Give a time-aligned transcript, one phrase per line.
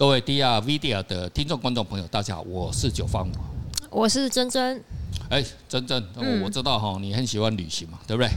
[0.00, 3.28] 各位 DR Video 的听众观众朋友，大家好，我是九方，
[3.90, 4.82] 我是珍珍。
[5.28, 6.02] 哎，珍珍，
[6.42, 8.30] 我知道哈，你很喜欢旅行嘛，对不对？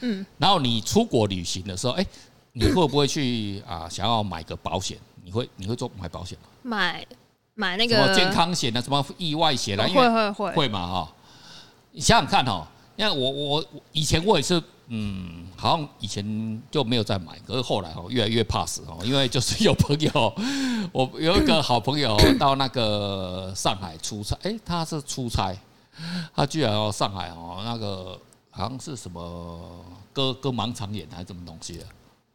[0.00, 0.24] 嗯。
[0.38, 2.06] 然后你出国旅行的时候，哎，
[2.52, 3.86] 你会不会去啊？
[3.86, 4.96] 想要买个保险？
[5.22, 6.48] 你会你会做买保险吗？
[6.62, 7.06] 买
[7.52, 9.86] 买那个什么健康险啊，什么意外险啊？
[9.86, 11.12] 会会会会嘛哈？
[11.92, 12.66] 你想想看哈，
[12.96, 14.58] 因为我我以前我也是。
[14.88, 20.34] 嗯，好像以前就没有再买，可是后来哦，越来越怕死哦，因为就是有朋友，
[20.92, 25.56] 我有一个好朋友到那个上海出差，哎，他是出差，
[26.34, 28.20] 他居然哦上海哦那个
[28.50, 31.84] 好像是什么割割盲肠炎还是什么东西的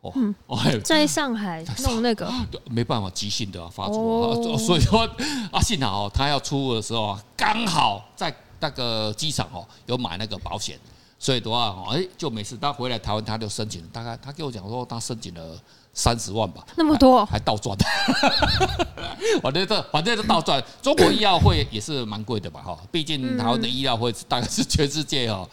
[0.02, 0.12] 哦，
[0.48, 2.32] 哦，在上海弄那个，
[2.66, 5.08] 没办法，急性的发作，所以说
[5.52, 10.80] 啊，幸好他要出的时候啊，刚好在那个机场哦有买那个保险。
[11.22, 12.56] 所以的话，哎，就没事。
[12.56, 15.60] 他回来台湾，他就申请，大概他跟我讲说，他申请了
[15.94, 17.78] 三十万吧，那么多，还倒赚。
[19.44, 20.64] 反正这反正是倒赚。
[20.82, 22.62] 中国医药费也是蛮贵的吧？
[22.62, 25.46] 哈，毕竟台湾的医药费大概是全世界哈，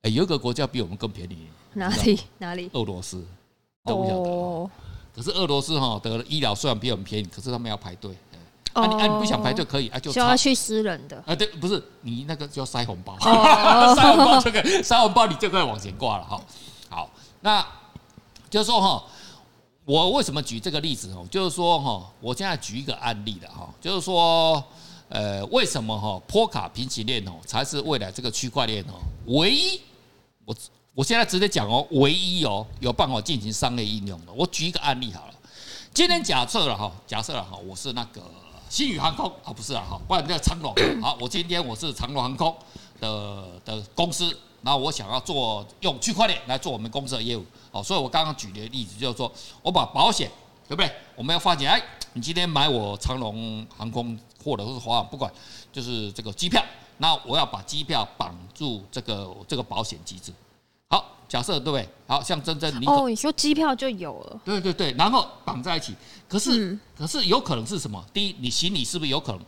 [0.00, 2.20] 哎，有一个国家比我们更便宜，哪里？
[2.38, 2.70] 哪里？
[2.72, 3.22] 俄罗斯。
[3.82, 4.70] 哦。
[5.14, 8.10] 可是俄罗斯哈的医疗虽然比我们便宜，可是他们要排队。
[8.72, 16.40] 啊，你啊，你不想排就可以啊，就就要去私人的啊，对，不是你那个就要塞红包， 塞红包就可以，塞红包你就可以往前挂了哈。
[16.88, 17.64] 好，那
[18.48, 19.04] 就是说哈，
[19.84, 21.26] 我为什么举这个例子哦？
[21.30, 24.64] 就是说哈，我现在举一个案例的哈，就是说，
[25.10, 28.94] 呃，为什么哈波卡平行链哦才是未来这个区块链哦
[29.26, 29.80] 唯一，
[30.46, 30.56] 我
[30.94, 34.32] 我现在直接讲哦，唯一哦有办法进行商业应用的。
[34.32, 35.34] 我举一个案例好了，
[35.92, 38.22] 今天假设了哈，假设了哈，我是那个。
[38.72, 40.74] 星宇航空啊，不是啊，哈，不然叫长龙。
[41.02, 42.56] 好，我今天我是长龙航空
[42.98, 47.44] 的的公司，然后我想要做用区块链来做我们公司的业务。
[47.70, 50.30] 好，所以我刚刚举的例子就是说，我把保险，
[50.66, 50.90] 对不对？
[51.14, 51.82] 我们要发现，哎，
[52.14, 55.30] 你今天买我长龙航空或者是华航，不管，
[55.70, 56.64] 就是这个机票，
[56.96, 60.32] 那我要把机票绑住这个这个保险机制。
[60.88, 61.88] 好，假设对不对？
[62.06, 65.94] 好像真真你哦，你说机票就有了，对对对，然后绑在一起。
[66.28, 68.04] 可是，可是有可能是什么？
[68.12, 69.40] 第一，你行李是不是有可能，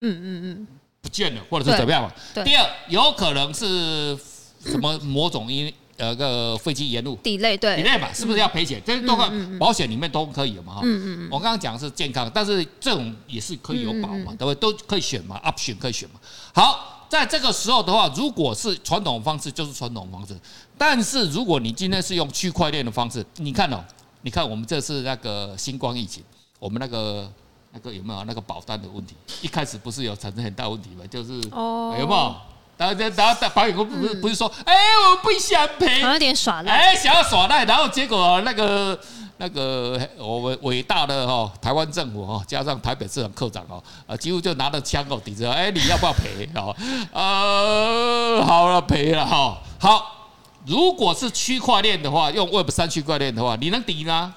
[0.00, 0.66] 嗯嗯嗯，
[1.02, 2.10] 不见了，或者是怎么样嘛？
[2.42, 4.16] 第二，有可能是
[4.64, 8.80] 什么某种因呃个飞机延误，delay 对，delay 嘛，是不是要赔钱？
[8.82, 10.76] 这些都可保险里面都可以有嘛？
[10.76, 11.28] 哈，嗯嗯嗯。
[11.30, 14.54] 我刚刚讲的是健康，但是这种也是可以有保嘛，对不对？
[14.54, 16.18] 都可以选嘛，option 可以选嘛。
[16.54, 16.96] 好。
[17.10, 20.38] 在这个时候的话，如果是传统方式，就是传统方式。
[20.78, 23.84] 但是如果你今天是用区块链的方式，你看哦，
[24.22, 26.22] 你看我们这次那个新冠疫情，
[26.60, 27.28] 我们那个
[27.72, 29.16] 那个有没有那个保单的问题？
[29.42, 31.04] 一开始不是有产生很大问题吗？
[31.10, 32.36] 就是有没有？
[32.80, 38.98] 然后然后保险公司不是不是说，哎，我不想赔，有点耍赖，哎，想要耍赖，然后结果那个。
[39.42, 46.68] 那个我们伟大的哈台湾政府哈，加上台北市长课长哦，啊几乎就拿着枪哦抵着，哎你要不要赔啊？
[47.10, 50.28] 呃好了赔了哈好，
[50.66, 54.34] 如果是区块链的话，用 Web 三区块链的话，你能抵吗？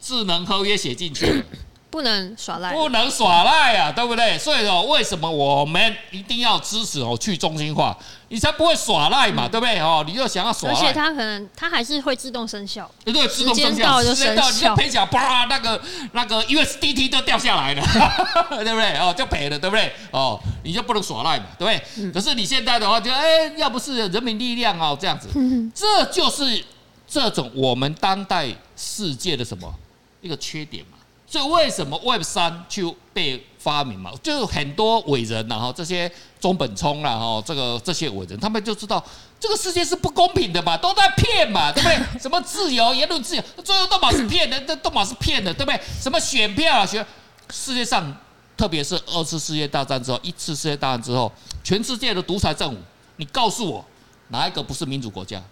[0.00, 1.44] 智能合约写进去。
[1.94, 4.36] 不能耍赖，不能耍赖啊，对不对？
[4.36, 7.96] 所以说，为什么我们一定要支持哦去中心化？
[8.30, 9.78] 你才不会耍赖嘛，对不对？
[9.78, 17.82] 哦，你就想要耍赖，而且它可能它还是会自动生效，对对，自动生效，时间到你就赔钱，啪，那个那个 USDT 都掉下来了，
[18.50, 18.96] 对不对？
[18.98, 19.92] 哦，就赔了，对不对？
[20.10, 22.10] 哦，你就不能耍赖嘛，对不对？
[22.10, 25.28] 可是你现在的话，就哎，要不是人民力量哦，这样子，
[25.72, 26.64] 这就是
[27.06, 29.72] 这种我们当代世界的什么
[30.20, 30.93] 一个缺点嘛。
[31.34, 34.12] 所以为什么 Web 三就被发明嘛？
[34.22, 36.08] 就很多伟人，然后这些
[36.38, 39.04] 中本聪啦，哈，这个这些伟人，他们就知道
[39.40, 41.98] 这个世界是不公平的嘛，都在骗嘛，对不对？
[42.22, 45.80] 什么自由言论自由，最后都嘛是骗的， 都嘛是骗的，对不对？
[46.00, 47.04] 什么选票啊，选
[47.50, 48.16] 世界上，
[48.56, 51.32] 特别是二次世界大战之后，一次世界大战之后，
[51.64, 52.78] 全世界的独裁政府，
[53.16, 53.84] 你告诉我
[54.28, 55.42] 哪一个不是民主国家？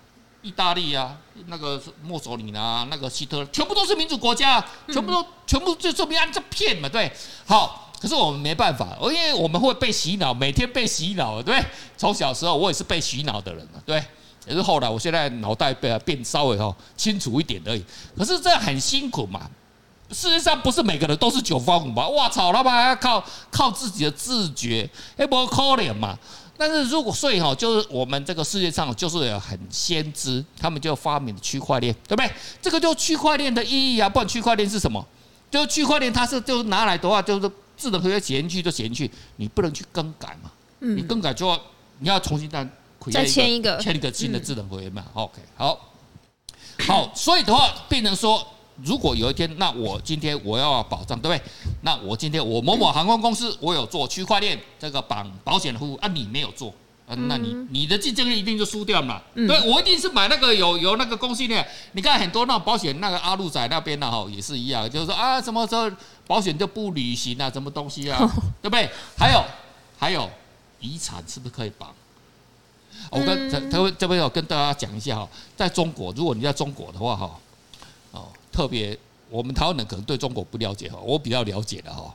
[0.43, 1.17] 意大利啊，
[1.47, 7.11] 那个墨索里尼啊，那个希特勒，全部都是民主国家，全部都全部就这么样在骗嘛，对。
[7.47, 11.65] 好，可是我们没办法，因为我们会被洗脑，每天被洗脑，对。
[11.97, 14.05] 从小时候我也是被洗脑的人嘛，对。
[14.45, 17.85] 也是后来，我现在脑袋变变稍微哦清楚一点而已。
[18.19, 19.49] 可是这很辛苦嘛，
[20.11, 22.09] 事实上不是每个人都是九方五嘛。
[22.09, 26.19] 哇操，老板还要靠靠自己的自觉，哎，不可怜嘛。
[26.63, 32.31] 但是如果所以哈，就是我们这个世界上就是有很先知，他们就发明了区块链，对不对？
[32.61, 35.05] 这个就区块链的意义啊，不然区块链是什么？
[35.51, 40.53] 就是区块链它是就是拿来的话，就是智能合约写进去就写进去，你不能去更改嘛。
[40.79, 40.97] 嗯。
[40.97, 41.61] 你更改就要
[41.99, 42.65] 你要重新再
[43.11, 45.05] 再签一个签一个新的智能合约嘛。
[45.15, 45.93] OK，好，
[46.87, 48.47] 好，所以的话变成说，
[48.85, 51.51] 如果有一天，那我今天我要保障，对不对？
[51.83, 56.73] 那我今天我某某航空公司，我有做区块链这个绑保险的服务啊，你没有做
[57.07, 59.21] 啊，那你你的竞争力一定就输掉嘛。
[59.35, 61.63] 对，我一定是买那个有有那个公信力。
[61.93, 65.91] 你看很多那保险，那个阿路仔那边的哈也是一样，就是说啊，什么时候
[66.27, 68.19] 保险就不履行啊，什么东西啊，
[68.63, 68.89] 对不对？
[69.19, 69.45] 还有
[69.99, 70.29] 还有
[70.81, 71.91] 遗产是不是可以绑？
[73.11, 77.33] 我跟这这这边要跟大家讲一下哈，在中国，如果你在中国的话哈，哦，
[78.53, 78.97] 特别
[79.31, 82.15] 我们台湾人可能对中国不了解哈，我比较了解的哈。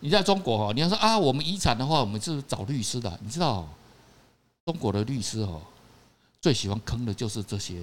[0.00, 3.66] 你在中国哈，你要说啊，我们遗产的话，我们是找律师的，你知道，
[4.66, 5.60] 中国的律师哈，
[6.40, 7.76] 最喜欢坑的就是这些，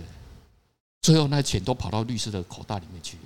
[1.02, 3.18] 最后那钱都跑到律师的口袋里面去，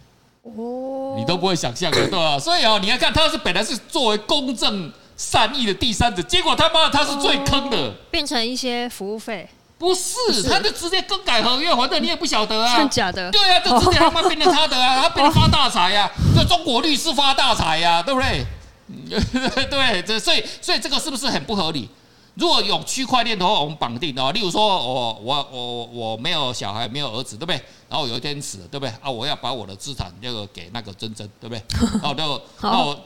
[0.43, 2.39] 哦，你都不会想象的，对吧？
[2.39, 4.93] 所以哦，你要看他是本来是作为公正。
[5.19, 18.45] 善意的第三者，结果他妈的他是最坑的，变成一些服务费，不是，他就直接更改合约，反正你也不晓得啊，真假的，对啊，就 直接他妈变成他的啊，他变成发大财呀，这中国律师发大财呀，对不对？
[19.69, 21.89] 对，这所以所以这个是不是很不合理？
[22.37, 27.55] 如果有区块链的话，我们绑定的，例如说我我我我没有小孩，没有儿子，对不对？
[27.89, 28.93] 然后有一天死了，对不对？
[29.01, 31.63] 啊，我要把我的资产这个给那个珍珍，对不对？
[32.01, 32.97] 然后就那我。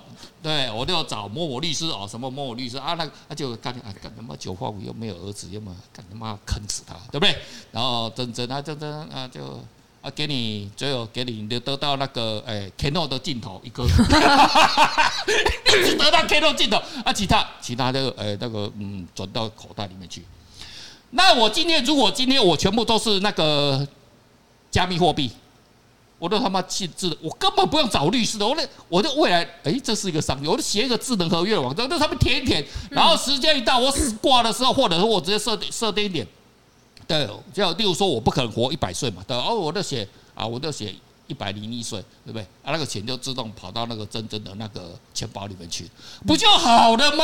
[0.44, 2.94] 对，我就找某某律师哦，什么某某律师啊？
[2.96, 7.36] 那那就干啊，干他妈九八五又没有儿子，又嘛干他妈坑死他，对不对？
[7.72, 9.60] 然后珍珍啊，珍珍啊，就
[10.02, 13.86] 啊给你最后给你得得到那个诶，Keno 的镜头一个，
[15.66, 20.24] 只 得到 Keno 镜头啊，其他其他的诶那个嗯转到口袋里面去。
[21.12, 23.88] 那我今天如果今天我全部都是那个
[24.70, 25.32] 加密货币。
[26.22, 28.48] 我都他妈去智能，我根本不用找律师的。
[28.48, 36.28] 我那我就未来，哎，这是一个商业，我就写一个智能合约网站，就他们填一填，然后时间一到，我死挂的时候，或者说我直接设定设定一点，
[37.12, 40.96] 对，就例如说我不可能活一百岁嘛，对，哦，我就写啊，我就写
[41.28, 42.42] 一百零一岁，对不对？
[42.64, 45.90] 啊，那个钱就自动跑到那个真正的那个钱包里面去，
[46.26, 47.24] 不就好了吗？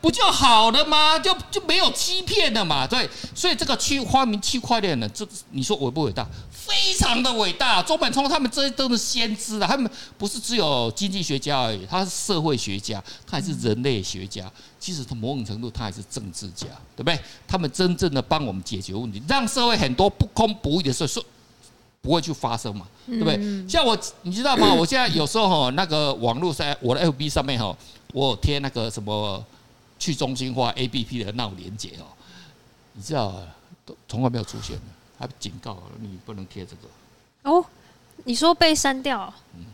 [0.00, 1.18] 不就好了吗？
[1.18, 6.26] 就就没有欺骗的嘛，对，所以这个区发明区块链呢，这你说伟不伟大？
[6.50, 7.82] 非常的伟大。
[7.82, 16.66] 周本聪他们这些都是先知啊，他们不是只有经济学家而已，他是社会学家，他还是人类学家，其实他某种程度他还是政治家，
[16.96, 17.18] 对不对？
[17.46, 21.22] 他们真正的帮我们解决问题，让社会很多不公不义的事说
[22.00, 23.68] 不会去发生嘛，对不对？
[23.68, 24.72] 像我，你知道吗？
[24.72, 27.76] 我现在有时候哈，那个网络上，我的 FB 上面哈，
[28.14, 29.44] 我贴那个什么。
[30.00, 32.10] 去中心化 APP 的那种连结哦，
[32.94, 33.34] 你知道
[33.86, 34.82] 都从来没有出现的，
[35.18, 36.88] 他警告你不能贴这个。
[37.42, 37.64] 哦，
[38.24, 39.32] 你说被删掉？
[39.54, 39.66] 嗯，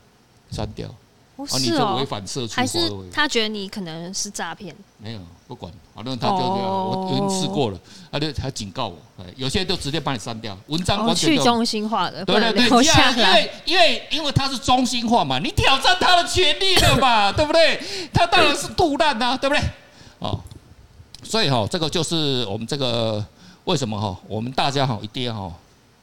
[0.50, 0.93] 删掉。
[1.37, 1.96] 哦，是哦。
[1.99, 4.75] 违反社区还是他觉得你可能是诈骗？
[4.99, 6.52] 没有，不管，反正他就这样。
[6.52, 7.78] 我已经试过了，
[8.11, 8.96] 他就他警告我，
[9.37, 10.56] 有些都直接把你删掉。
[10.69, 17.81] 文章完全去中心化的，对对对，因为因为因为他是中心化嘛，你挑战他的权利了嘛，对不对？
[18.12, 19.62] 他当然是杜烂呐，对不对？
[20.18, 20.40] 哦，
[21.22, 23.24] 所以哈，这个就是我们这个
[23.64, 25.52] 为什么哈，我们大家哈一定要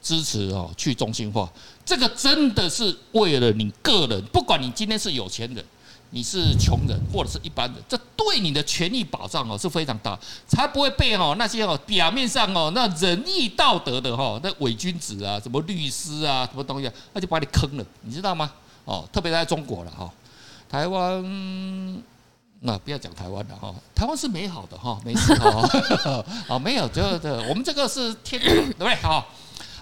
[0.00, 1.50] 支持哈去中心化。
[1.84, 5.64] 这个真的是为了你个人，不管你今天是有钱人，
[6.10, 18.50] 你是穷人，或者是一般人，这对你的权益保障哦是非常大，才不会被哈那些哦表面上哦那仁义道德的哈那伪君子啊，什么律师啊，什么东西，他就把你坑了，你知道吗？
[18.84, 20.10] 哦，特别在中国了哈，
[20.68, 22.02] 台湾。
[22.66, 28.94] 那不要讲台湾了哈，台湾是美好的哈，没事哈，啊没有，就对，我们这个是天堂，对不对？
[28.96, 29.26] 好，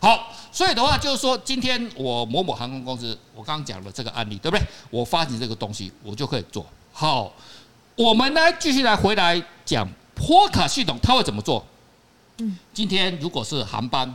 [0.00, 4.66] 好，所以的话就是说，今天我某某航空公司，我刚刚讲了这个案例，对不对？
[4.90, 7.32] 我发行这个东西，我就可以做好。
[7.94, 11.64] 我们呢，继续来回来讲波卡系统，它会怎么做？
[12.38, 14.12] 嗯，今天如果是航班。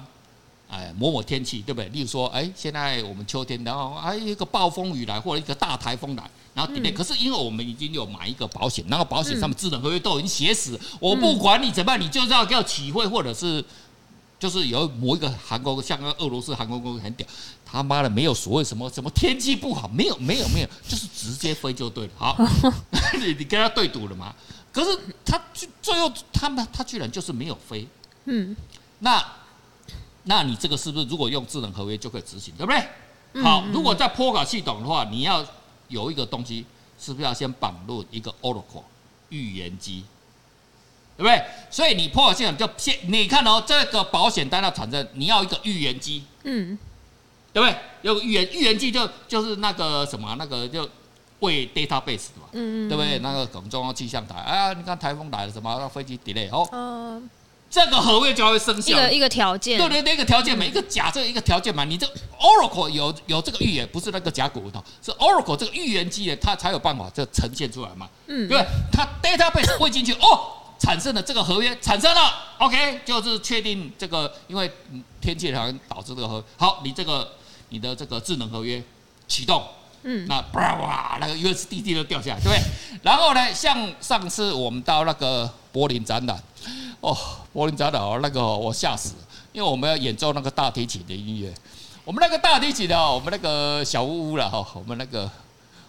[0.69, 1.88] 哎，某某天气对不对？
[1.89, 6.93] 例如说，哎，现在我们秋天，然后哎一个暴风雨来，或者一个大台风来，然后 delay、嗯。
[6.93, 13.63] 可是因为我们已经有买一个保险，然后保险上面智能合约都已经写死，嗯、我不管你怎么办，你就是要要起飞，或者是
[14.38, 17.25] 就是有某一个航空，像个俄罗斯航空公司很屌，
[17.65, 22.12] 他妈的没有所谓什么什么天气不好，没有没有没有，就是直接飞就对了。
[22.17, 22.36] 好，
[23.21, 24.36] 你 你跟他对赌了吗？
[24.74, 25.41] 可是他
[25.81, 27.88] 最后他们他居然就是没有飞。
[28.25, 28.53] 嗯，
[29.00, 29.25] 那。
[30.27, 33.43] 那你这个是不是如果用智能合约就可以执行，对不对？
[33.43, 35.46] 好，如果在波卡系统的话，你要
[35.89, 36.65] 有一个东西，
[37.00, 38.84] 是不是要先绑入一个 Oracle
[39.29, 40.03] 预言机，
[41.15, 41.43] 对不对？
[41.69, 46.77] 所以你波卡系统就先，你看哦，这个保险单要产生，你要一个预言机，嗯，
[47.53, 47.77] 对不对？
[48.01, 50.89] 有个预言预言机就就是那个什么那个就
[51.41, 53.19] 为 database 的嘛，嗯，对不对？
[53.19, 57.22] 那个可能中央气象台，哎呀，你看台风来了什么，飞机 delay 哦。
[57.69, 58.91] 这个合约就会生效。
[58.91, 61.83] 一个一个条件，对对，那个条件，嘛一个假设一个条件嘛。
[61.83, 62.07] 你这
[62.39, 64.71] Oracle 有有这个预言，不是那个甲骨文，
[65.03, 68.09] 是 Oracle 这个预言机它才有办法这呈现出来嘛。
[68.27, 72.21] 嗯，对，它 database 汇进去，哦，产生了这个合约，产生了
[72.59, 74.71] ，OK，就是确定这个，因为
[75.19, 77.33] 天气好像导致这个合约，好，你这个
[77.69, 78.81] 你的这个智能合约
[79.27, 79.62] 启动。
[80.03, 82.62] 嗯，那啪哇，那个 USDT 都掉下来，对不对？
[83.01, 86.41] 然后呢，像上次我们到那个柏林展览，
[87.01, 87.17] 哦，
[87.57, 89.15] 柏林展览那个我吓死，
[89.51, 91.51] 因为我们要演奏那个大提琴的音乐，
[92.05, 95.27] 我们那个大提琴的，我们那个小屋屋了哈，我们那个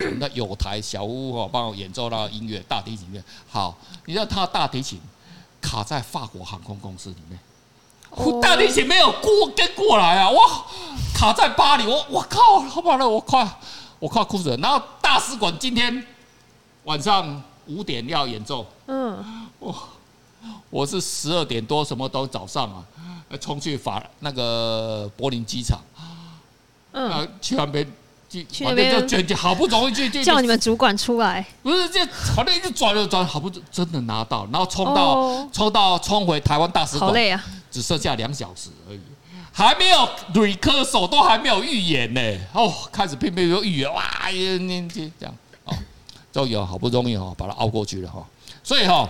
[0.00, 3.22] 我们的有台小屋哈，帮我演奏那个音乐大提琴乐。
[3.50, 4.98] 好，你知道他大提琴
[5.60, 7.38] 卡在法国航空公司里面，
[8.12, 10.40] 哦、大提琴没有过跟过来啊，哇，
[11.14, 13.46] 卡在巴黎，我我靠，好不好了我快。
[13.98, 16.06] 我快哭死了，然后大使馆今天
[16.84, 18.64] 晚上五点要演奏。
[18.86, 19.74] 嗯，我
[20.70, 22.84] 我是十二点多，什么都早上啊，
[23.40, 25.80] 冲去法那个柏林机场。
[26.92, 27.86] 嗯，去那边，
[28.28, 31.44] 去那边就卷卷，好不容易就就叫你们主管出来。
[31.62, 39.00] 不是，这反正一直转了转，好不真的拿到，然后冲到冲到冲回台湾大使馆，好累啊，只剩下两小时而已。
[39.52, 42.20] 还没有瑞科手都还没有预言呢，
[42.52, 45.74] 哦，开始拼命有预言，哇，你这样哦，
[46.32, 48.24] 终于好不容易哦，把它熬过去了哈。
[48.62, 49.08] 所以哈，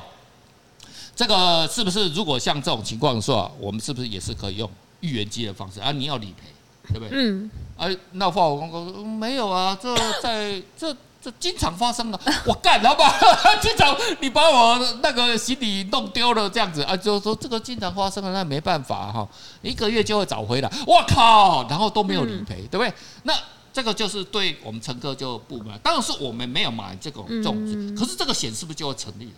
[1.19, 4.71] 这个是不是如果像这种情况的话，我们是不是也是可以用
[5.01, 5.91] 预言机的方式啊？
[5.91, 6.47] 你要理赔，
[6.93, 7.09] 对不对？
[7.11, 7.51] 嗯。
[7.77, 10.97] 啊，那话我公司没有啊，这在这。
[11.21, 13.13] 这经常发生的，我干了吧？
[13.61, 19.29] 经常你把我那个行李弄丢了，这样子啊，就说这个经常发生的，那没办法哈，
[19.61, 20.71] 一个月就会找回来。
[20.87, 22.95] 我靠，然后都没有理赔，对不对？
[23.25, 23.35] 那
[23.73, 25.77] 这个就是对我们乘客就不满。
[25.81, 29.33] 当然是我们没有买这种粽子，可是这个险是不是就会成立了？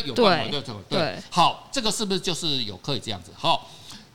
[0.00, 0.82] 就有办法就成立。
[0.88, 3.30] 对，好，这个是不是就是有可以这样子？
[3.36, 3.68] 好，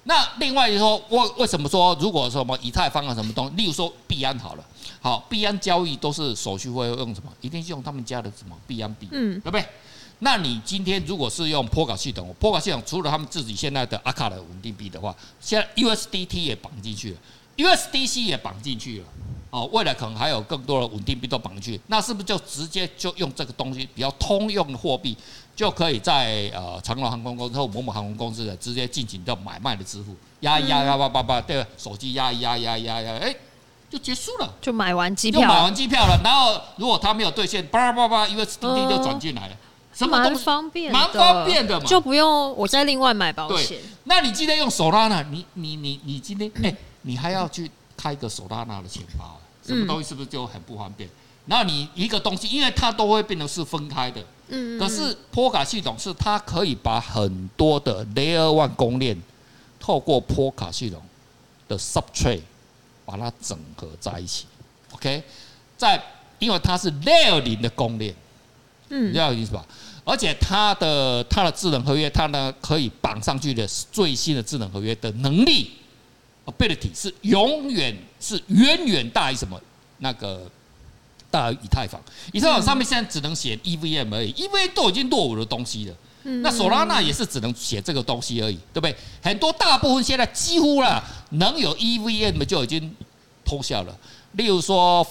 [0.04, 4.66] 那另外就说，为为什么说如果说什么以太坊啊什么东西，例如说币安好了。
[5.00, 7.32] 好，币安交易都是手续费用什么？
[7.40, 9.66] 一定是用他们家的什么币安币，嗯，对不对？
[10.20, 17.20] 那你今天如果是用波卡系统，波卡系统除了他们自己现在的阿卡的稳定币的话，现在 USDT 也绑进去了
[17.58, 19.06] ，USDC 也绑进去了，
[19.52, 25.16] 哦，未来可能还有更多的稳定币都绑进去，那是不是就直接就用这个东西比较通用的货币，
[25.58, 33.36] 就可以在呃长荣航空公司或某某航空公司的直接进行到买卖的支付，压一压压八八八，对，手机压一压压压压，哎。
[33.90, 36.20] 就结束了，就买完机票，就买完机票了。
[36.22, 39.56] 然后如果他没有兑现，叭叭叭，USDT 就转进来了，
[39.94, 43.80] 什么都方便，蛮方便的嘛，就不用我再另外买保险。
[44.04, 51.10] 那你今天用 Solana，你你你你今天哎，你还要去开一个 Solana 的钱包，什么东西是不是就很不方便？
[51.10, 51.18] 然
[51.56, 59.22] 后你一个东西，因为它都会变成是分开的，嗯，可是波卡系统是它可以把很多的 Layer One 公链
[59.80, 61.00] 透过波卡系统
[61.68, 62.42] 的 Substrate。
[63.10, 64.46] 把它整合在一起
[64.92, 65.24] ，OK，
[65.78, 66.04] 在
[66.40, 68.14] 因为它是 Layer 零的公链，
[68.90, 69.66] 嗯，这样意思吧？
[70.04, 75.72] 而且它的它的智能合约，它呢可以绑上去的最新的智能合约的能力
[76.48, 79.58] ，ability 是永远是远远大于什么？
[80.00, 80.52] 那个
[81.30, 85.96] 大于以太坊，以太坊上面现在只能写 EVM 而已，EVM 都已经落伍的东西了。
[86.42, 88.96] 那索拉纳也是只能写这个东西而已，对不对？
[89.22, 92.94] 很多大部分现在几乎啦，能有 EVM 就已经
[93.46, 93.98] 偷笑了。
[94.34, 95.02] 例如说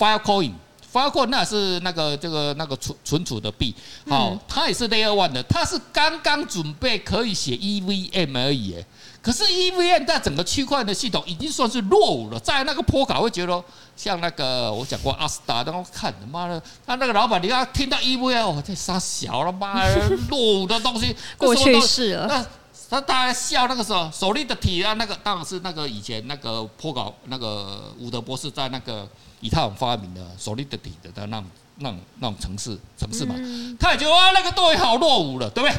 [0.96, 3.74] Filecoin，Filecoin 那是那个这个那个存存储的币，
[4.08, 8.76] 好，它也是 Layer One 的，它是刚刚准备可以写 EVM 而已。
[9.20, 13.62] 可是 EVM 在整个区块的系统已经算是落伍了，在那个坡卡会觉得
[13.96, 22.46] 像那个我讲过阿斯达，然后看他妈的，他那个老板，你要听到 EVM，哦，这傻小了妈的 落伍的东西，过去式了。
[22.88, 29.08] 那他大家笑那个时候，Solidity 啊，那个当然是那个以前那个破稿那个伍德博士在那个
[29.40, 33.34] 以太网发明的 Solidity 的那种那种那种城市城市嘛，
[33.78, 35.76] 他也觉得啊那个东西好落伍了，对不对？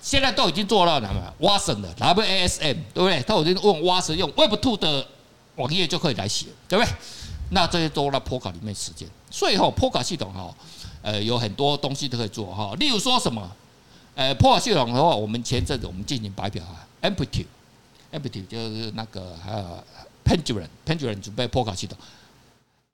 [0.00, 3.20] 现在都已经做到什么？Wasm 的 WASM，对不对？
[3.22, 5.04] 他已经用 Wasm 用 Web Two 的
[5.56, 6.94] 网页就可以来写，对不对？
[7.50, 9.08] 那这些都在波卡里面实践。
[9.30, 10.54] 所以哈，波卡系统哈，
[11.02, 12.72] 呃，有很多东西都可以做哈。
[12.78, 13.50] 例如说什么？
[14.16, 19.84] 呃，破卡系统的话，我们前阵子我们进行白表啊，Amplitude，Amplitude 就是那个还有
[20.24, 21.96] Pendulum，Pendulum 准备破卡系统。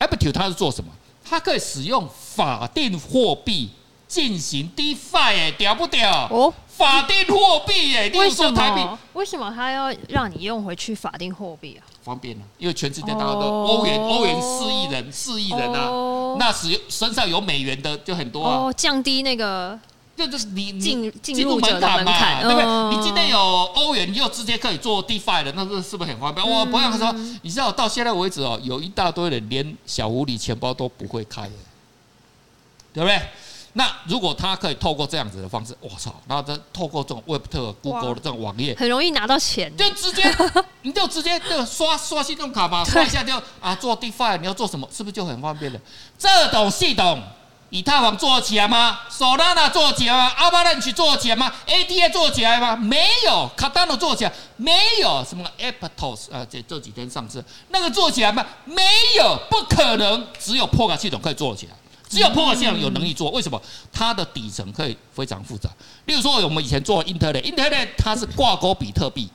[0.00, 0.91] Amplitude 它是做什么？
[1.25, 3.71] 它可以使用法定货币
[4.09, 6.29] 进行 DeFi，哎，屌不屌？
[6.29, 6.52] 哦。
[6.67, 8.99] 法定货币耶，为什么？
[9.12, 11.87] 为什么他要让你用回去法定货币啊？
[12.02, 18.73] 方便啊，因为全世界大家都欧元，欧元四亿人，四亿人啊，那使用身上有美元的就很多啊。
[18.73, 19.79] 降低那个，
[20.25, 22.97] 这就是你进进入门槛嘛，对不对？
[22.97, 26.49] 你今天有欧元，你就直接可以做 DeFi 的，那这是不是很方便？
[26.49, 27.12] 我不要说，
[27.43, 31.50] 你知道到现在为止哦，有一大堆人连小狐狸钱包都不会开，
[32.95, 33.21] 对不对？
[33.75, 40.23] 那如果他可以透过这样子的方式，我操，然后他透过这种 Web 特 Google 的这种网页，很容易拿到钱，就直接
[40.83, 45.81] 你就直接就刷刷信用卡嘛，刷一下就啊做 DeFi，你要做什么，是不是就很方便了？
[46.19, 47.23] 这种系统，
[47.73, 52.76] 以太坊做起来吗？Solana 做起来吗？Avalanche 做起来吗？ADA 做起来吗？
[52.76, 55.25] 没有，Cardano 做起来没有？
[55.26, 56.47] 什么 Aptos 啊？
[56.50, 58.45] 这这几天上市那个做起来吗？
[58.67, 58.83] 没
[59.17, 61.73] 有，不可能，只有 Polka 系统可以做起来。
[62.11, 63.59] 只有 Polka 系统有能力做，为什么？
[63.91, 65.71] 它的底层可以非常复杂。
[66.05, 69.31] 例如说，我们以前做 Internet，Internet 它是挂钩比特币，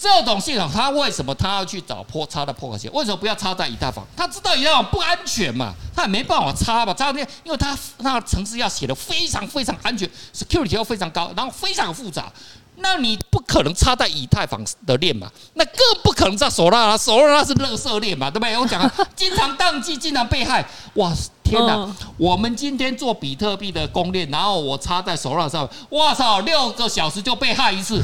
[0.00, 2.98] 这种系统它为什么它要去找破插的 Polka 系统？
[2.98, 4.02] 为什么不要插在以太坊？
[4.16, 6.94] 他知道以太坊不安全嘛，他也没办法插嘛？
[6.94, 12.32] 插那，因为他那个程式要写的非常非常安全，security 要非常高，然后非常复杂。
[12.76, 15.30] 那你不可能插在以太坊的链嘛？
[15.52, 18.30] 那更不可能在索拉拉，索拉拉是垃圾链嘛？
[18.30, 18.56] 对不对？
[18.56, 20.66] 我讲啊，经常宕机，经常被害。
[20.94, 21.12] 哇，
[21.44, 21.94] 天哪！
[22.16, 28.02] 我们今天做比特币的公链，然后我插在索拉拉上，哇操，六个小时就被害一次。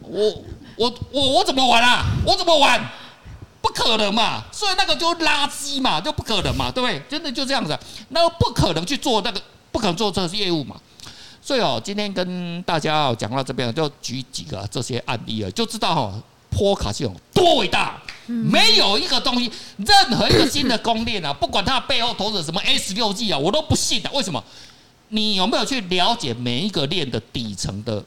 [0.00, 0.42] 我
[0.76, 2.04] 我我我怎么玩啊？
[2.26, 2.80] 我怎么玩？
[3.60, 4.44] 不可能嘛！
[4.52, 7.00] 所以那个就垃圾嘛，就不可能嘛，对不对？
[7.08, 7.78] 真的就这样子，
[8.10, 9.40] 那个不可能去做那个，
[9.72, 10.76] 不可能做这个业务嘛。
[11.40, 16.12] 所以哦，今天跟大家讲到这边，就举几个这些案例啊，就知道哈，
[16.50, 18.00] 波卡系统多伟大。
[18.26, 24.10] 没有一个东西，任何一个新的公链啊， 不管它背后投着什么 S 六 G 啊，我都不信的。
[24.12, 24.42] 为什么？
[25.08, 28.02] 你有没有去了解每一个链的底层的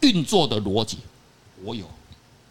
[0.00, 0.98] 运作的逻辑？
[1.64, 1.84] 我有，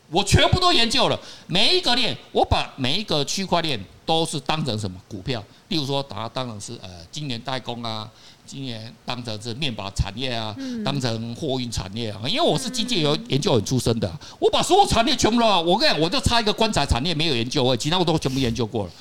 [0.10, 1.20] 我全部都研究了。
[1.48, 5.44] 每一个链，我把每一个区块链都是当成什么股票？
[5.70, 8.10] 例如说，把它当成是呃，今年代工啊。
[8.46, 10.54] 今年当成是面板产业啊，
[10.84, 18.92] 当成货运产业啊，因为我是经济有研究很出身的，我把所有产业全部都，我跟你讲，我就差一个棺材产业没有研究，其他我都全部研究过了。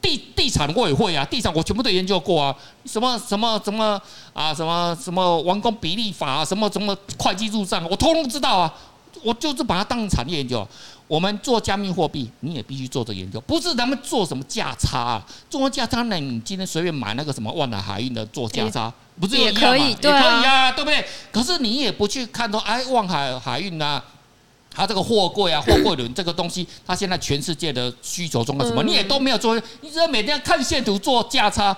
[0.00, 4.00] 地地产我也会啊，地产我全部都研究过啊，什么什么什么
[4.32, 8.74] 啊，什么什么完工比例法啊，什么什么会计入账，我通通知道啊，
[9.26, 10.66] 我就是把它当成产业研究。
[11.08, 15.26] 我们做加密货币，你也必须做这个研究，不是咱们做什么价差啊？
[15.48, 16.16] 做价差呢？
[16.16, 19.94] 你今天随便买那个什么万海海运的做价差，不是也可以？
[19.94, 21.04] 对啊，对不对？
[21.30, 24.02] 可是你也不去看说，哎，万海海运啊，
[24.68, 31.76] 它这个货柜啊，货柜轮这个东西，它现在全世界的需求中的什么，你也都没有做，你只要每天看线图做价差。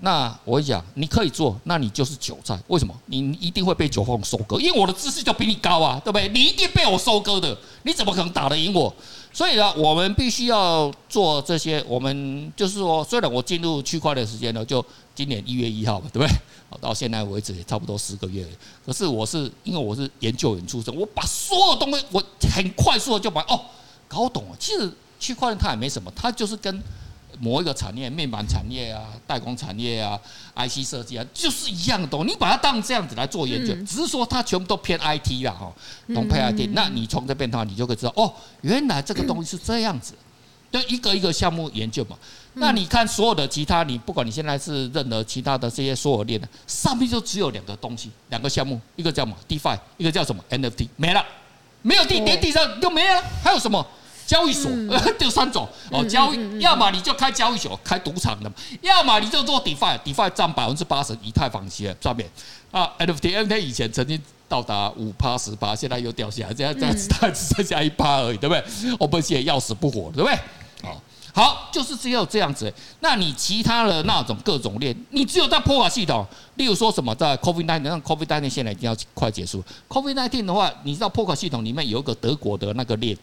[0.00, 2.56] 那我讲，你可以做，那你就是韭菜。
[2.68, 2.94] 为什么？
[3.06, 6.28] 你一定会被韭黄收割，因为我的知识就比你高啊，对不对？
[6.28, 8.94] 你一定被我收割的，你怎么可能打得赢我？
[9.32, 11.84] 所以呢，我们必须要做这些。
[11.88, 14.84] 我们就是说，虽然我进入区块链时间呢，就
[15.16, 16.28] 今年一月一号嘛，对不对？
[16.80, 18.46] 到现在为止也差不多十个月。
[18.86, 22.22] 可是我是因为我是研究员出身，我把所有东西我
[22.54, 23.60] 很快速的就把哦
[24.06, 24.56] 搞懂了。
[24.60, 26.80] 其实区块链它也没什么，它就是跟。
[27.40, 30.18] 某一个产业，面板产业啊，代工产业啊
[30.56, 32.30] ，IC 设计啊，就是一样的东西。
[32.32, 35.72] 你把它当这样子来做研究，只是说它全部都偏 IT 啦，哈，
[36.14, 36.70] 懂偏 IT。
[36.72, 40.14] 那你从这边的话，你就可以知道，哦，原来这个东西是这样子，
[40.72, 42.16] 就一个一个项目研究嘛。
[42.54, 51.24] 那你看所有的其他，你不管你现在是任何其他的这些所有链的，上面就只有两个东西，两个项目，一个叫什么 DeFi，一个叫什么 NFT，没了，
[51.82, 53.86] 没有地连地上就没了，还有什么？
[54.28, 54.70] 交易所
[55.18, 58.50] 就三种哦，交易要么你就开交易所，开赌场的；
[58.82, 62.28] 要么你就做 DeFi，DeFi 占百分之八十以太坊企业上面
[62.70, 62.92] 啊。
[62.98, 68.62] NFT，NFT 以前曾经到达五趴十趴，现在又掉下来，现在这样子，它只剩下一趴而已，对不对
[68.98, 70.38] ？OpenSea 也要死不活，对不对？
[70.82, 71.00] 好，
[71.32, 72.70] 好，就是只有这样子。
[73.00, 79.64] 那你其他的那种各种链，你只有在 Polka 系统，例如说什么在 COVID-19，那 COVID-19 现在已经要快结束。
[79.88, 83.16] ，Covid nineteen 的话，你知道 Polka 系统里面有一个德国的那个链。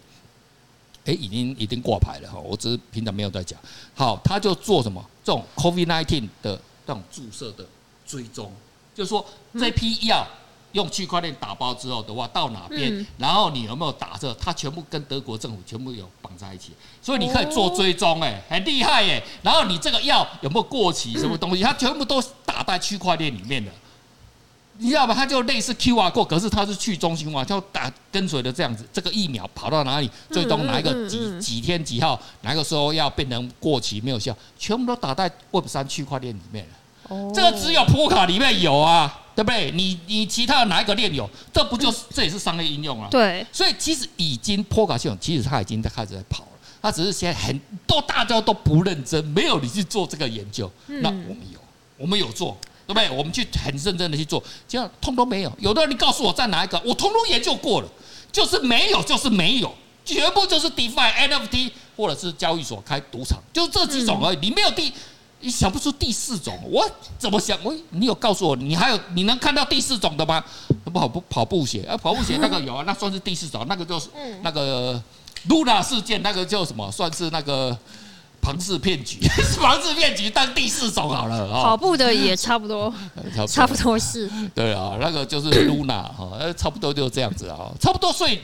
[1.06, 3.60] 诶，已经已经挂牌了哈，我只是平常没有在讲。
[3.94, 7.66] 好，他就做什么这种 COVID-19 的这种注射的
[8.06, 8.52] 追踪，
[8.94, 9.26] 就是说
[9.60, 10.28] 这批药
[10.72, 19.24] 用区块链打包之后的话，到哪边，然后你有没有打这，它全部跟德国政府全部有绑在一起，所以你可以做追踪，哎，很厉害耶。
[19.42, 23.72] 然后你这个药有没有过期，什么东西，它全部都打在区块链里面的。
[24.78, 25.14] 你知道吧？
[25.14, 28.86] 它就类似 QR code，可是它是去中心化，就打跟随的这样子。
[28.92, 36.72] 这个疫苗跑到哪里，最终哪一个几几天几号，哪个时候要变成过期没有效，全部都打在 Web 三区块链里面了。
[37.08, 39.72] 哦，这个只有普卡里面有啊，对不对？
[39.72, 41.30] 你你其他的哪一个链有？
[41.54, 43.08] 这不就是这也是商业应用啊？
[43.10, 43.46] 对。
[43.54, 46.50] 所以其实已经普卡系统，其实它已经在开始在跑了。
[46.82, 47.58] 它只是现在很
[47.88, 50.70] 多大家都不认真，没有你去做这个研究。
[50.88, 51.60] 那我们有，
[51.98, 52.58] 我们有做。
[52.88, 53.10] 对不对？
[53.10, 55.52] 我们去很认真的去做，这样通通没有。
[55.60, 57.88] 有的人你告诉我在哪一个，我通通研究过了，
[58.32, 59.74] 就是没有，就是没有，
[60.06, 64.38] 全部就是 DeFi NFT 或者是交易所开赌场，就这几种而已。
[64.40, 64.94] 你没有第，
[65.40, 67.58] 你想不出第四种，我怎么想？
[67.64, 70.44] 我你有告诉我，你还有你能看到第四种的吗？
[70.94, 74.10] 跑步跑步鞋啊，跑步鞋那个有啊，那算是第四种，那个就是
[74.44, 75.02] 那个
[75.50, 76.92] Luna 事件，那个叫什么？
[76.92, 77.78] 算是那个。
[78.46, 79.18] 庞氏骗局，
[79.60, 81.50] 庞氏骗局当第四种好了。
[81.52, 82.94] 跑步的也 差不多，
[83.48, 84.30] 差不多是。
[84.54, 88.14] 对啊，那个就是 Luna 哈，差不多就这样子啊，差不多。
[88.14, 88.40] 所以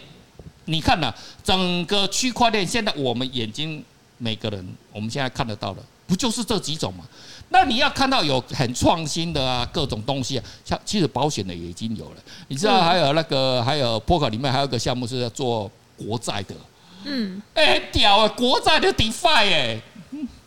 [0.66, 3.84] 你看呐，整个区块链现在我们眼睛
[4.18, 7.06] 每个人，我们现在看得到的，不就是这几种嘛？
[7.50, 12.16] 那你要看到有很创新的啊，各种东西啊，像其实保险的也已经有了。
[12.48, 16.56] 你知道还有那个，还有 Polka 里面还有个项目是要做国债的。
[17.04, 19.80] 嗯，哎，很屌啊，国债的 DeFi 哎。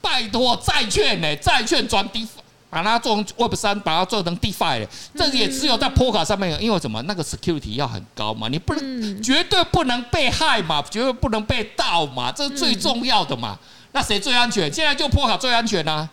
[0.05, 1.37] 拜托，债券呢？
[1.37, 2.29] 债券转 DeFi，
[2.69, 4.87] 把它做成 Web 三，把它做成 DeFi，
[5.17, 7.01] 这也只有在 Polka 上面有，因为什么？
[7.03, 13.59] 那个 security 要很高嘛，你不能绝对不能被害嘛，绝对不能被盗嘛，这是最重要的嘛。
[13.93, 14.71] 那谁最安全？
[14.71, 16.11] 现在就 Polka 最安全呐、啊，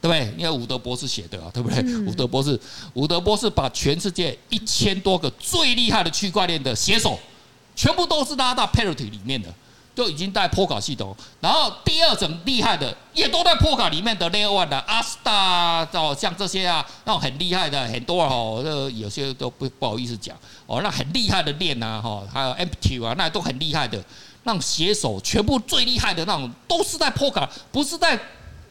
[0.00, 0.34] 对不对？
[0.38, 1.82] 因为伍德博士写的啊，对不对？
[2.06, 2.58] 伍德博士，
[2.94, 7.18] 伍德博士把全世界一千多个最厉害的区块链的写手，
[7.74, 9.48] 全部都是拉到 Parity 里面的。
[9.94, 20.34] 就已经在 Polka 系统，然后第二种厉害的也都在 Polka 里面的 Layer One 的 Asta 哦，像这些啊，那种很厉害的很多哦，这有些都不不好意思讲
[20.66, 24.02] 哦，那很厉害的链呐哈，还有 Empty 啊，那都很厉害的，
[24.44, 28.18] 那种写手全部最厉害的那种都是在 Polka，不是在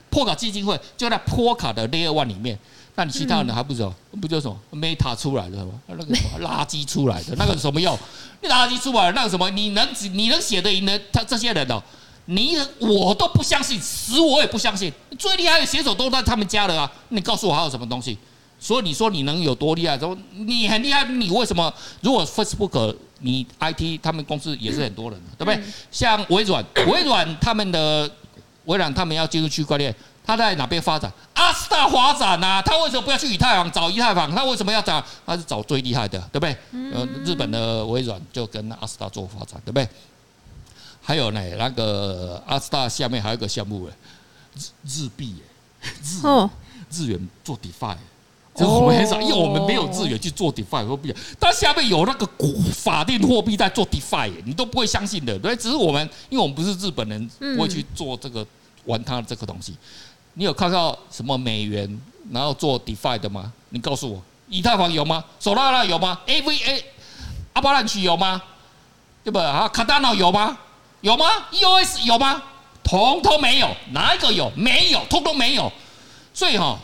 [0.10, 2.58] Polka 基金会，就在 Polka 的 Layer One 里面。
[2.96, 5.72] 那你其他人还不知道，不就什么 Meta 出来的吗？
[5.88, 7.98] 那个什么垃圾出来的，那个什么用？
[8.42, 9.50] 那垃圾出来，那个什么？
[9.52, 11.82] 你能你能写的赢的他这些人哦？
[12.26, 14.92] 你我都不相信，死我也不相信。
[15.18, 16.92] 最厉害的写手都在他们家了啊！
[17.10, 18.18] 你告诉我还有什么东西？
[18.60, 19.98] 所以你说你能有多厉害？
[19.98, 21.74] 说你很厉害，你为什么？
[22.02, 25.64] 如果 Facebook 你 IT 他们公司也是很多人，对不对？
[25.90, 28.10] 像微软，微软他们的
[28.66, 29.94] 微软他们要进入区块链。
[30.26, 31.12] 他在哪边发展？
[31.34, 34.30] 阿斯大发展呐、啊，他为什么不要去以太坊找以太坊？
[34.34, 35.04] 他为什么要找？
[35.26, 36.56] 他是找最厉害的，对不对？
[36.94, 39.88] 呃，日本的微软就跟阿斯大做发展，对不对？
[41.02, 43.94] 还有呢，那个阿斯大下面还有一个项目诶，
[44.54, 45.36] 日日币
[45.82, 46.50] 诶，日
[46.92, 47.96] 日元做 DeFi，
[48.54, 52.30] 这我们很少，因为我们没有日元去做 DeFi 货币，但下面有那个
[52.72, 55.56] 法定货币在做 DeFi，你都不会相信的，对？
[55.56, 58.46] 只是我们，因为我们不是日本人，不会去做这个
[58.86, 59.76] 玩它的这个东西。
[60.34, 62.00] 你有看到什么美元
[62.32, 63.52] 然后做 DeFi 的吗？
[63.70, 66.84] 你告诉我，以太坊有吗？Solana 有吗？AVA
[67.54, 68.42] Avalanche 有吗？
[69.24, 69.46] 对不对？
[69.46, 70.58] 啊，Cardano 有吗？
[71.02, 72.42] 有吗？EOS 有吗？
[72.84, 74.50] 通通没有，哪一个有？
[74.56, 75.72] 没有，通通没有。
[76.34, 76.78] 所以哈，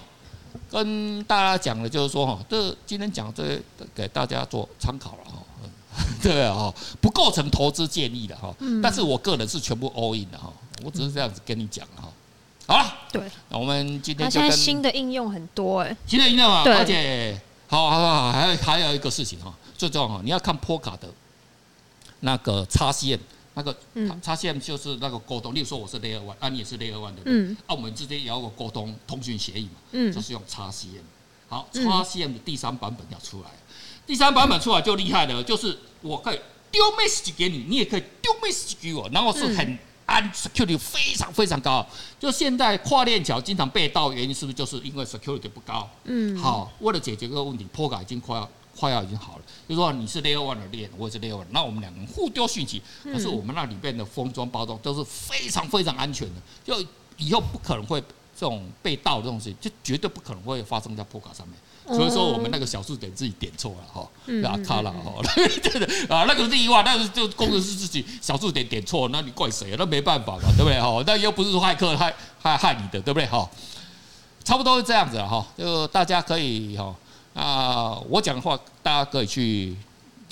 [0.70, 3.60] 跟大家讲的就是说哈，这今天讲这
[3.96, 5.42] 给大家做参考了哈，
[6.22, 8.54] 对啊，不构成投资建议的哈。
[8.84, 10.52] 但是我个人是全部 all in 的哈，
[10.84, 12.10] 我只是这样子跟你讲哈。
[12.68, 21.08] 好了，对，那我们今天就跟新的应用很多哎，新的应用啊，而且好好好，还有还有一个事情哈，最重要哈，你要看 Polka 的
[22.20, 23.18] 那个插线，
[23.54, 23.74] 那个
[24.22, 30.90] 插线就是那个沟通，例如说我是 Layer One，啊你也是 Layer One 的，嗯，啊我们之间也要有沟通通讯协议嘛，嗯，就是用插线，
[31.48, 33.50] 好，插线的第三版本要出来，
[34.06, 39.80] 第三版本出来就厉害了，就是我可以丢 message 给你，你也可以丢 message 给我，然后是很。
[40.08, 41.86] 安 security 非常非常高，
[42.18, 45.88] 就现在跨链桥经常被盗，原因是不是就是因为 security 不高？
[46.06, 49.42] 嗯，好，为了解决这个问题，Polka 已经快要快要已经好了。
[49.68, 56.82] 就说你是 Layer One 的链，我也是 Layer One，那我们两个人互丢讯息，可是我们那里边的封装包装都是非常非常安全的，就
[57.18, 58.02] 以后不可能会
[58.40, 61.58] 这种被盗的东西，就绝对不可能会发生在 Polka 上面。
[61.98, 64.08] 所以说我们那个小数点自己点错了哈，
[64.48, 69.74] 啊卡了哈， 对的啊，那个是意外，那个就工程师自己小数点点错，那你怪谁？
[69.80, 71.02] 那没办法嘛，对不对哈？
[71.08, 73.50] 那又不是说骇客害害害你的，对不对哈？
[74.44, 76.94] 差不多是这样子哈，就大家可以哈
[77.34, 79.76] 啊，我讲的话大家可以去。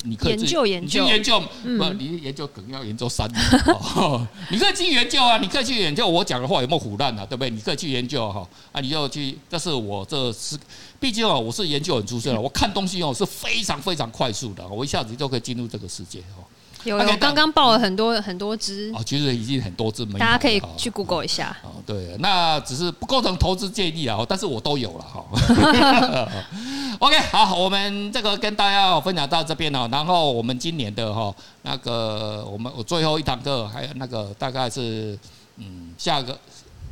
[0.04, 3.42] 你可以研究研究，你去研究，不，你研究可能要研究三年。
[4.50, 7.50] 你可以去研究啊，你可以去研究我讲的话有没有腐烂啊，对不对？
[7.50, 9.36] 你可以去研究哈，啊，你要去。
[9.48, 10.56] 但是我这是，
[11.00, 16.44] 毕竟啊，我是研究很出色的，我看东西哦是非常非常快速的，我一下子就可以进入这个世界哦。
[16.84, 21.56] 有，有，刚刚报了很多很多只哦，其实已经很多支，大家可以去 Google 一下。
[21.62, 25.24] 哦，对，那只是不构成投资建议啊，但是我都有了哈。
[26.98, 29.86] OK，好，我们这个跟大家分享到这边了。
[29.88, 35.18] 然后我们今年的哈那个，我们我最后一堂课还有那个大概是
[35.56, 36.38] 嗯下个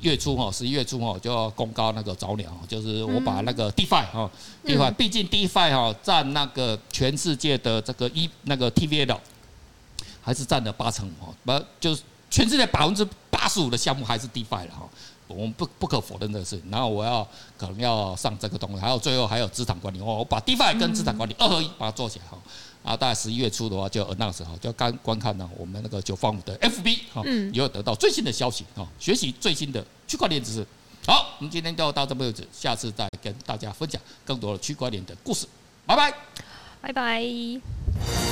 [0.00, 4.30] 月初哈，十一月初哈就要公告那个早鸟，就是我把那个 DeFi 哈
[4.64, 9.16] ，DeFi，毕竟 DeFi 哈占那个全世界的这个一那个 TVL
[10.24, 14.88] 还是占了八成哈，不就是全世界百分之八十五的项目还是 DeFi 了哈，
[15.28, 17.26] 我们不不可否认的是，然后我要
[17.58, 22.38] 可能要上这个东西，还有最后还有资产管理，我我把 DeFi 跟资产管理二合一把它做起来哈。
[22.82, 30.66] 啊，大概十一月初的话就 announce 哈，就刚观看呢，我们那个九方五的 FB 哈，也有得到最新的消息哈，学习最新的区块链知识。
[31.06, 35.46] 好，我们今天就到这边为止，下次再跟大家分享更多的区块链的故事。
[35.86, 36.12] 拜拜，
[36.82, 38.23] 拜拜。